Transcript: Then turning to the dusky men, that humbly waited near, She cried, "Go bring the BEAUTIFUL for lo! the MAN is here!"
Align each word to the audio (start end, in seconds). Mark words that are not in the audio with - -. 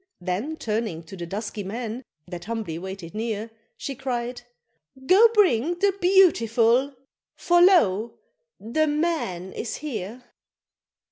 Then 0.19 0.57
turning 0.57 1.03
to 1.03 1.15
the 1.15 1.27
dusky 1.27 1.63
men, 1.63 2.01
that 2.27 2.45
humbly 2.45 2.79
waited 2.79 3.13
near, 3.13 3.51
She 3.77 3.93
cried, 3.93 4.41
"Go 5.05 5.27
bring 5.35 5.77
the 5.77 5.93
BEAUTIFUL 6.01 6.95
for 7.35 7.61
lo! 7.61 8.15
the 8.59 8.87
MAN 8.87 9.53
is 9.53 9.75
here!" 9.75 10.23